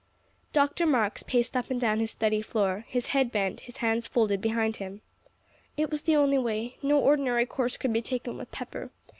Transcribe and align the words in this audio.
Dr. 0.51 0.87
Marks 0.87 1.21
paced 1.21 1.55
up 1.55 1.69
and 1.69 1.79
down 1.79 1.99
his 1.99 2.09
study 2.09 2.41
floor, 2.41 2.85
his 2.87 3.09
head 3.13 3.31
bent, 3.31 3.59
his 3.59 3.77
hands 3.85 4.07
folded 4.07 4.41
behind 4.41 4.77
him. 4.77 5.01
"It 5.77 5.91
was 5.91 6.01
the 6.01 6.15
only 6.15 6.39
way. 6.39 6.77
No 6.81 6.97
ordinary 6.97 7.45
course 7.45 7.77
could 7.77 7.93
be 7.93 8.01
taken 8.01 8.35
with 8.35 8.51
Pepper. 8.51 8.89